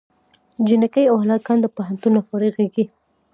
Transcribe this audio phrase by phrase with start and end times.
[0.65, 2.83] جینکۍ او هلکان د پوهنتون نه فارغېږي